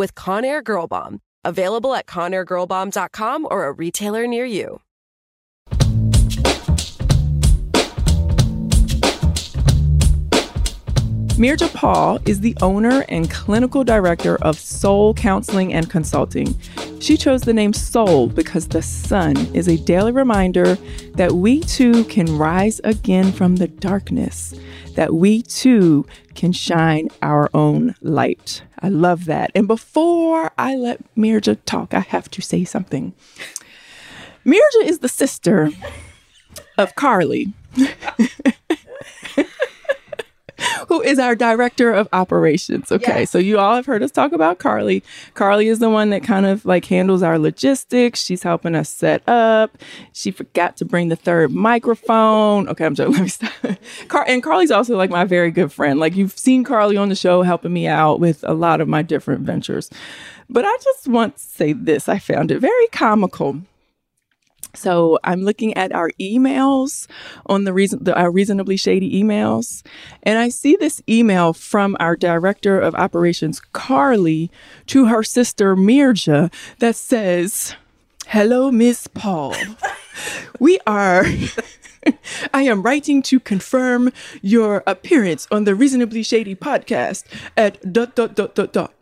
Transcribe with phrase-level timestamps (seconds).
[0.00, 1.20] with Conair Girl Bomb.
[1.44, 4.80] Available at ConairGirlBomb.com or a retailer near you.
[11.36, 16.54] Mirja Paul is the owner and clinical director of Sol Counseling and Consulting.
[17.00, 20.74] She chose the name Sol because the sun is a daily reminder
[21.14, 24.54] that we too can rise again from the darkness,
[24.96, 28.62] that we too can shine our own light.
[28.80, 29.50] I love that.
[29.54, 33.14] And before I let Mirja talk, I have to say something.
[34.44, 35.70] Mirja is the sister
[36.76, 37.54] of Carly.
[40.90, 42.90] who is our director of operations.
[42.90, 43.30] Okay, yes.
[43.30, 45.04] so you all have heard us talk about Carly.
[45.34, 48.24] Carly is the one that kind of like handles our logistics.
[48.24, 49.78] She's helping us set up.
[50.12, 52.68] She forgot to bring the third microphone.
[52.68, 53.12] Okay, I'm joking.
[53.18, 53.52] Let me stop.
[54.08, 56.00] Car- and Carly's also like my very good friend.
[56.00, 59.02] Like you've seen Carly on the show helping me out with a lot of my
[59.02, 59.90] different ventures.
[60.48, 63.62] But I just want to say this I found it very comical
[64.74, 67.06] so I'm looking at our emails
[67.46, 69.82] on the reason the, our reasonably shady emails,
[70.22, 74.50] and I see this email from our director of operations Carly
[74.86, 77.74] to her sister Mirja that says,
[78.28, 79.54] "Hello, Miss Paul.
[80.58, 81.24] we are."
[82.54, 84.10] I am writing to confirm
[84.40, 87.24] your appearance on the Reasonably Shady podcast
[87.56, 88.94] at dot dot dot dot dot.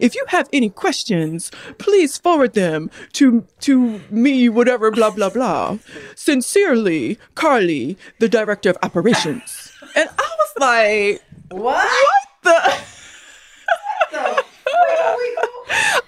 [0.00, 5.78] If you have any questions, please forward them to to me, whatever, blah blah blah.
[6.14, 9.72] Sincerely, Carly, the director of operations.
[9.94, 11.86] And I was like, what?
[11.86, 12.84] What the?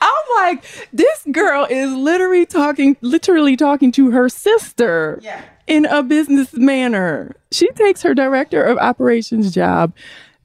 [0.00, 5.42] I'm like, this girl is literally talking, literally talking to her sister yeah.
[5.66, 7.34] in a business manner.
[7.50, 9.92] She takes her director of operations job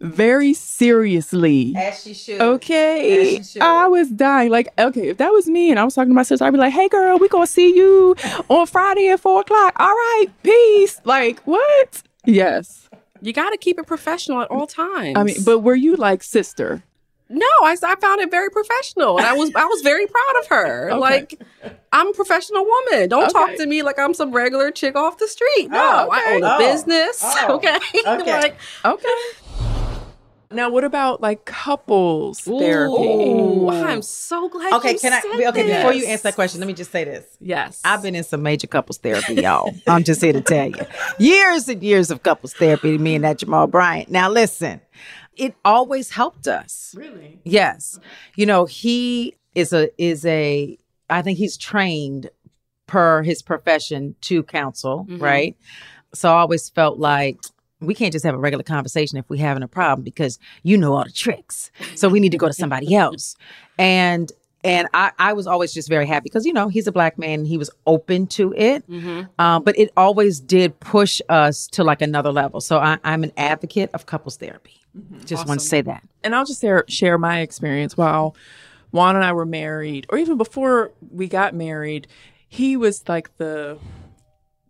[0.01, 1.73] very seriously.
[1.75, 2.41] As she should.
[2.41, 3.37] Okay.
[3.37, 3.61] She should.
[3.61, 4.51] I was dying.
[4.51, 6.57] Like, okay, if that was me and I was talking to my sister, I'd be
[6.57, 8.15] like, hey girl, we gonna see you
[8.47, 9.73] on Friday at four o'clock.
[9.77, 11.01] All right, peace.
[11.03, 12.03] Like, what?
[12.25, 12.89] Yes.
[13.21, 15.17] You gotta keep it professional at all times.
[15.17, 16.83] I mean, but were you like sister?
[17.31, 20.47] No, I, I found it very professional, and I was I was very proud of
[20.47, 20.89] her.
[20.99, 20.99] Okay.
[20.99, 21.39] Like,
[21.91, 23.09] I'm a professional woman.
[23.09, 23.31] Don't okay.
[23.31, 25.69] talk to me like I'm some regular chick off the street.
[25.69, 26.31] No, oh, okay.
[26.31, 26.57] I own a oh.
[26.57, 27.19] business.
[27.23, 27.45] Oh.
[27.47, 27.55] oh.
[27.55, 28.39] Okay, okay.
[28.39, 29.07] like okay.
[30.51, 32.59] Now, what about like couples Ooh.
[32.59, 32.93] therapy?
[32.93, 34.73] Ooh, I'm so glad.
[34.73, 35.21] Okay, can I?
[35.49, 35.77] Okay, this.
[35.77, 37.25] before you answer that question, let me just say this.
[37.39, 39.75] Yes, I've been in some major couples therapy, y'all.
[39.87, 40.85] I'm just here to tell you,
[41.19, 42.97] years and years of couples therapy.
[42.97, 44.09] Me and that Jamal Bryant.
[44.09, 44.81] Now, listen,
[45.37, 46.95] it always helped us.
[46.97, 47.39] Really?
[47.43, 47.99] Yes.
[48.35, 50.77] You know, he is a is a.
[51.11, 52.29] I think he's trained
[52.87, 55.23] per his profession to counsel, mm-hmm.
[55.23, 55.57] right?
[56.13, 57.39] So I always felt like
[57.81, 60.95] we can't just have a regular conversation if we're having a problem because you know
[60.95, 61.71] all the tricks.
[61.95, 63.35] So we need to go to somebody else.
[63.77, 64.31] And
[64.63, 67.45] and I, I was always just very happy because you know he's a black man
[67.45, 69.23] he was open to it mm-hmm.
[69.39, 73.31] um, but it always did push us to like another level so I, am an
[73.37, 75.19] advocate of couples therapy mm-hmm.
[75.19, 75.47] just awesome.
[75.47, 78.35] want to say that and i'll just share, share my experience while
[78.91, 82.07] juan and i were married or even before we got married
[82.47, 83.77] he was like the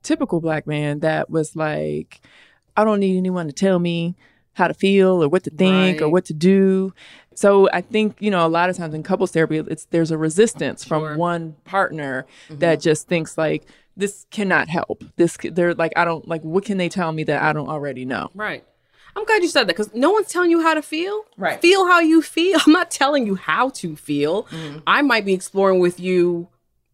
[0.04, 2.22] typical black man that was like
[2.80, 4.16] I don't need anyone to tell me
[4.54, 6.02] how to feel or what to think right.
[6.06, 6.94] or what to do.
[7.36, 10.18] So I think you know a lot of times in couples therapy, it's there's a
[10.18, 11.18] resistance from Sure.
[11.18, 12.60] one partner Mm-hmm.
[12.60, 13.66] that just thinks like
[13.96, 15.04] this cannot help.
[15.16, 18.06] This they're like I don't like what can they tell me that I don't already
[18.06, 18.30] know?
[18.34, 18.64] Right.
[19.16, 21.26] I'm glad you said that because no one's telling you how to feel.
[21.38, 21.60] Right.
[21.62, 22.60] Feel how you feel.
[22.66, 24.44] I'm not telling you how to feel.
[24.44, 24.80] Mm-hmm.
[24.86, 26.48] I might be exploring with you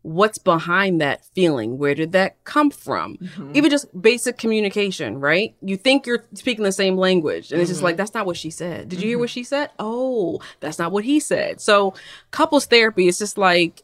[0.05, 1.77] what's behind that feeling.
[1.79, 3.17] Where did that come from?
[3.17, 3.51] Mm-hmm.
[3.55, 5.55] Even just basic communication, right?
[5.61, 7.73] You think you're speaking the same language, and it's Mm-hmm.
[7.73, 8.87] just like, that's not what she said.
[8.89, 9.71] Did you hear what she said?
[9.79, 11.59] Oh, that's not what he said.
[11.59, 11.95] So,
[12.31, 13.83] couples therapy is just like,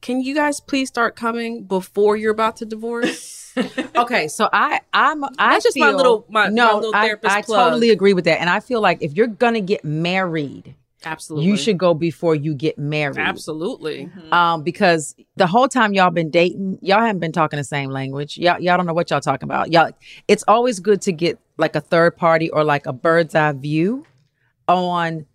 [0.00, 3.38] can you guys please start coming before you're about to divorce?
[3.96, 7.34] Okay, so I I'm I That's just my little- my- no my little I, therapist
[7.36, 7.64] I plug.
[7.70, 11.48] totally agree with that, and I feel like if you're gonna get married, Absolutely.
[11.48, 13.18] you should go before you get married.
[13.18, 14.10] Absolutely.
[14.32, 18.36] Um, because the whole time y'all been dating, y'all haven't been talking the same language.
[18.36, 19.72] Y'all y'all don't know what y'all talking about.
[19.72, 19.90] Y'all,
[20.28, 24.04] it's always good to get like a third party or like a bird's eye view
[24.68, 25.26] on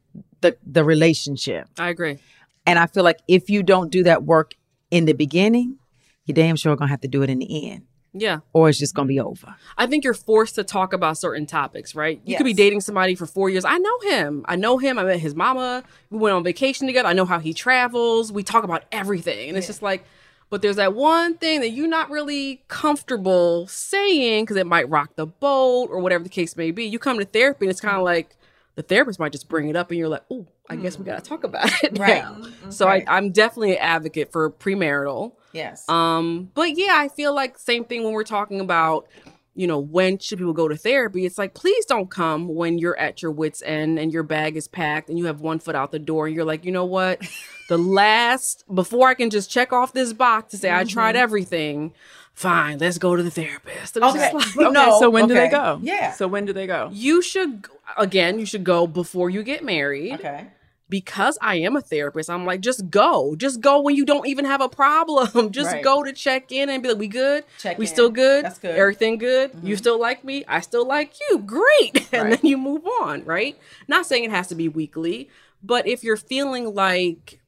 [0.42, 1.68] the the relationship.
[1.78, 2.20] I agree.
[2.68, 4.56] And I feel like if you don't do that work
[4.92, 5.78] in the beginning,
[6.26, 7.84] you damn sure gonna have to do it in the end,
[8.18, 8.40] Yeah.
[8.54, 9.56] or it's just gonna be over.
[9.78, 12.22] I think you're forced to talk about certain topics, right?
[12.24, 13.66] You could be dating somebody for four years.
[13.66, 14.46] I know him.
[14.48, 14.98] I know him.
[14.98, 15.84] I met his mama.
[16.10, 17.10] We went on vacation together.
[17.10, 18.32] I know how he travels.
[18.32, 19.50] We talk about everything.
[19.50, 20.06] And it's just like,
[20.50, 25.16] but there's that one thing that you're not really comfortable saying because it might rock
[25.16, 26.86] the boat or whatever the case may be.
[26.86, 28.06] You come to therapy and it's kind of mm-hmm.
[28.06, 28.38] like
[28.76, 31.08] the therapist might just bring it up and you're like, oh, I guess we mm.
[31.08, 31.98] got to talk about it.
[31.98, 32.24] Right.
[32.24, 35.34] now." So I, I'm definitely an advocate for premarital.
[35.56, 35.88] Yes.
[35.90, 39.08] Um, but yeah, I feel like same thing when we're talking about,
[39.56, 41.26] you know, when should people go to therapy?
[41.26, 44.68] It's like, please don't come when you're at your wits end and your bag is
[44.68, 47.22] packed and you have one foot out the door and you're like, you know what?
[47.68, 51.96] The last before I can just check off this box to say I tried everything,
[52.36, 53.96] fine, let's go to the therapist.
[53.96, 55.80] Just like- Okay, No, so when do they go?
[55.82, 56.12] Yeah.
[56.12, 56.92] So when do they go?
[56.94, 57.66] you should
[57.98, 60.14] again, you should go before you get married.
[60.14, 60.46] okay.
[60.90, 63.36] Because I am a therapist, I'm like, just go.
[63.36, 65.52] Just go when you don't even have a problem.
[65.52, 65.84] Just Right.
[65.84, 67.44] go to check in and be like, we good?
[67.60, 67.92] Check we in.
[67.92, 68.46] still good?
[68.46, 68.70] That's good.
[68.72, 68.80] Mm-hmm.
[68.82, 69.52] Everything good?
[69.64, 70.46] You still like me?
[70.48, 71.40] I still like you.
[71.40, 72.08] Great.
[72.14, 72.40] And Right.
[72.42, 73.58] then you move on, right?
[73.88, 75.30] Not saying it has to be weekly,
[75.64, 77.40] but if you're feeling like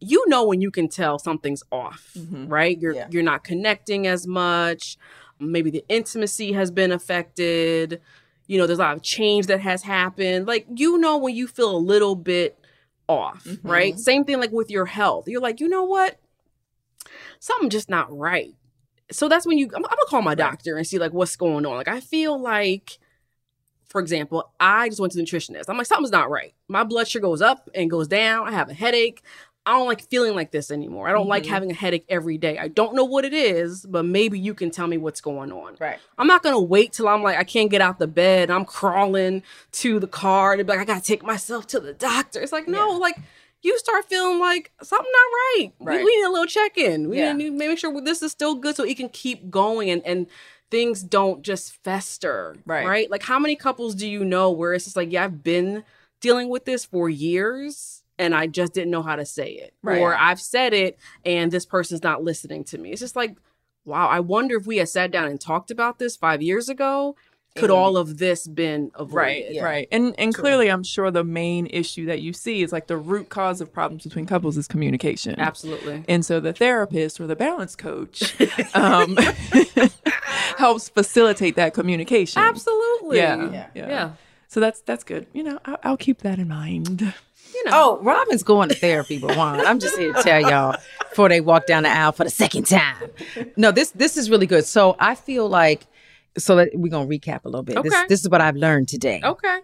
[0.00, 2.78] you know when you can tell something's off, right?
[2.78, 3.08] You're Yeah.
[3.10, 4.96] you're not connecting as much.
[5.40, 8.00] Maybe the intimacy has been affected.
[8.48, 10.48] You know, there's a lot of change that has happened.
[10.48, 12.58] Like you know when you feel a little bit
[13.08, 13.68] off, mm-hmm.
[13.68, 13.98] right?
[13.98, 15.28] Same thing like with your health.
[15.28, 16.18] You're like, you know what?
[17.38, 18.54] Something just not right.
[19.10, 21.64] So that's when you I'm, I'm gonna call my doctor and see like what's going
[21.64, 21.76] on.
[21.76, 22.98] Like I feel like
[23.88, 25.64] for example, I just went to the nutritionist.
[25.68, 26.52] I'm like, something's not right.
[26.68, 28.46] My blood sugar goes up and goes down.
[28.46, 29.22] I have a headache.
[29.68, 31.10] I don't like feeling like this anymore.
[31.10, 31.52] I don't like mm-hmm.
[31.52, 32.56] having a headache every day.
[32.56, 35.76] I don't know what it is, but maybe you can tell me what's going on.
[35.78, 35.98] Right.
[36.16, 38.50] I'm not gonna wait till I'm like I can't get out the bed.
[38.50, 39.42] I'm crawling
[39.72, 42.40] to the car and be like I gotta take myself to the doctor.
[42.40, 43.18] It's like no, like
[43.60, 45.72] you start feeling like something not right.
[45.80, 47.10] We- We, need a little check in.
[47.10, 47.34] We Yeah.
[47.34, 50.28] need to make sure this is still good so it can keep going and and
[50.70, 52.56] things don't just fester.
[52.64, 52.86] Right.
[52.86, 53.10] Right.
[53.10, 55.84] Like how many couples do you know where it's just like yeah I've been
[56.22, 57.97] dealing with this for years.
[58.18, 59.74] And I just didn't know how to say it.
[59.82, 60.00] Right.
[60.00, 62.90] Or I've said it and this person's not listening to me.
[62.90, 63.36] It's just like,
[63.84, 67.16] wow, I wonder if we had sat down and talked about this five years ago,
[67.56, 69.56] could all of this been avoided?
[69.56, 69.88] Right, right.
[69.90, 73.30] And and clearly I'm sure the main issue that you see is like the root
[73.30, 75.40] cause of problems between couples is communication.
[75.40, 76.04] Absolutely.
[76.08, 78.34] And so the therapist or the balance coach
[78.74, 79.18] um,
[80.56, 82.40] helps facilitate that communication.
[82.42, 83.16] Absolutely.
[83.16, 83.66] Yeah, Yeah.
[83.74, 84.10] yeah.
[84.48, 85.26] So that's that's good.
[85.32, 87.12] You know, I'll, I'll keep that in mind.
[87.64, 87.98] You know.
[88.00, 90.76] Oh, Robyn's going to therapy, but Juan, I'm just here to tell y'all
[91.10, 93.10] before they walk down the aisle for the second time.
[93.56, 94.64] No, this this is really good.
[94.64, 95.86] So I feel like
[96.36, 97.82] so let, we're gonna recap a little bit.
[97.82, 98.04] This Okay.
[98.08, 99.20] this is what I've learned today.
[99.24, 99.58] Okay.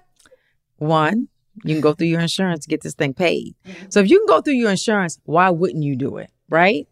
[0.79, 1.29] One,
[1.63, 3.55] you can go through your insurance to get this thing paid.
[3.65, 3.87] Mm-hmm.
[3.91, 6.31] So if you can go through your insurance, why wouldn't you do it?
[6.49, 6.89] Right?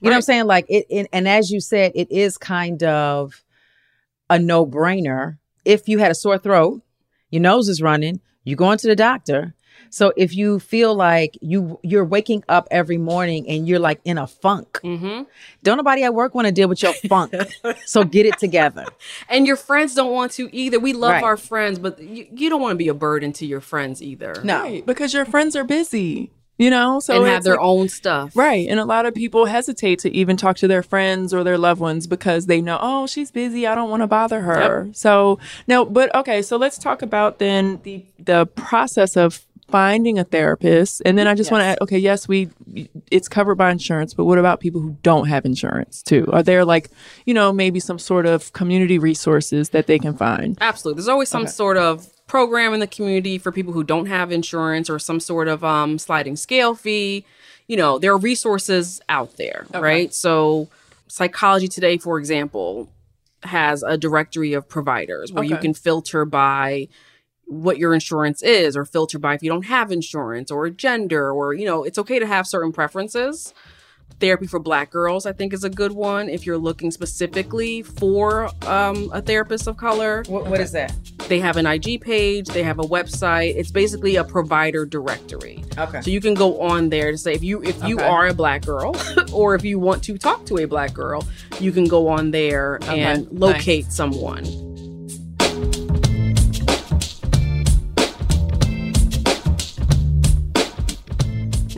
[0.00, 0.44] You know what I'm saying?
[0.44, 3.42] Like it, it and as you said, it is kind of
[4.28, 5.38] a no-brainer.
[5.64, 6.82] If you had a sore throat,
[7.30, 9.54] your nose is running, you're going to the doctor.
[9.90, 14.16] So if you feel like you you're waking up every morning and you're like in
[14.18, 15.22] a funk, Mm-hmm.
[15.62, 17.34] don't nobody at work want to deal with your funk.
[17.86, 18.84] so get it together.
[19.28, 20.78] And your friends don't want to either.
[20.80, 21.22] We love Right.
[21.24, 24.34] our friends, but you, you don't want to be a burden to your friends either.
[24.44, 24.62] No.
[24.62, 28.36] Right, because your friends are busy, you know, so and have their like- own stuff.
[28.36, 28.68] Right.
[28.68, 31.80] And a lot of people hesitate to even talk to their friends or their loved
[31.80, 33.66] ones because they know, oh, she's busy.
[33.66, 34.88] I don't want to bother her.
[34.92, 36.42] So, no, but okay.
[36.42, 41.02] So let's talk about then the the process of finding a therapist.
[41.04, 42.50] And then I just want to add, okay, yes, we
[43.10, 46.28] it's covered by insurance, but what about people who don't have insurance too?
[46.32, 46.90] Are there like,
[47.26, 50.56] you know, maybe some sort of community resources that they can find?
[50.60, 50.98] Absolutely.
[50.98, 54.88] There's always some sort of program in the community for people who don't have insurance
[54.88, 57.24] or some sort of um, sliding scale fee.
[57.66, 60.12] You know, there are resources out there, right?
[60.12, 60.68] So,
[61.08, 62.88] Psychology Today, for example,
[63.42, 66.88] has a directory of providers where you can filter by
[67.52, 71.52] what your insurance is or filter by if you don't have insurance or gender or
[71.54, 73.52] you know it's okay to have certain preferences
[74.20, 78.48] therapy for black girls i think is a good one if you're looking specifically for
[78.66, 80.94] um, a therapist of color What, what is that?
[81.28, 86.00] they have an ig page they have a website it's basically a provider directory Okay.
[86.02, 88.08] so you can go on there to say if you if you Okay.
[88.08, 88.94] are a black girl
[89.32, 91.24] or if you want to talk to a black girl
[91.60, 93.36] you can go on there and Okay.
[93.36, 94.44] locate someone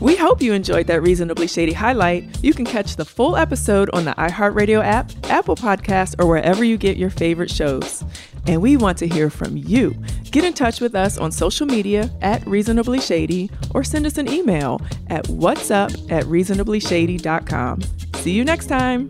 [0.05, 2.43] We hope you enjoyed that Reasonably Shady highlight.
[2.43, 6.77] You can catch the full episode on the iHeartRadio app, Apple Podcast, or wherever you
[6.77, 8.03] get your favorite shows.
[8.45, 9.95] And we want to hear from you.
[10.29, 14.31] Get in touch with us on social media at Reasonably Shady or send us an
[14.31, 17.81] email at whatsup at reasonablyshady.com.
[18.13, 19.09] See you next time.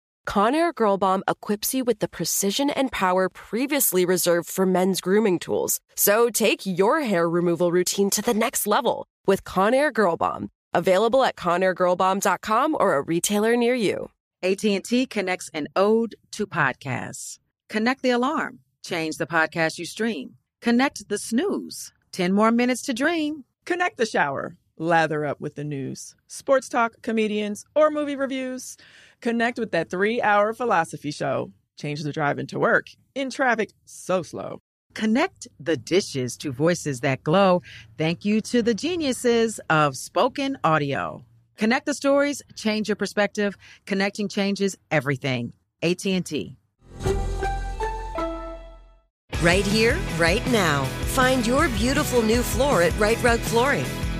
[0.27, 5.39] Conair Girl Bomb equips you with the precision and power previously reserved for men's grooming
[5.39, 5.79] tools.
[5.95, 10.49] So take your hair removal routine to the next level with Conair Girl Bomb.
[10.73, 14.09] Available at ConairGirlBomb.com or a retailer near you.
[14.41, 17.39] AT&T connects an ode to podcasts.
[17.67, 18.59] Connect the alarm.
[18.83, 20.35] Change the podcast you stream.
[20.61, 21.91] Connect the snooze.
[22.13, 23.43] 10 more minutes to dream.
[23.65, 24.55] Connect the shower.
[24.77, 28.77] Lather up with the news, sports talk, comedians, or movie reviews.
[29.21, 31.51] Connect with that three hour philosophy show.
[31.77, 34.59] Change the drive into work in traffic so slow.
[34.93, 37.61] Connect the dishes to voices that glow.
[37.97, 41.23] Thank you to the geniuses of spoken audio.
[41.55, 43.55] Connect the stories, change your perspective.
[43.85, 45.53] Connecting changes everything.
[45.81, 46.57] AT&T.
[49.41, 50.83] Right here, right now.
[51.13, 53.85] Find your beautiful new floor at Rite Rug Flooring.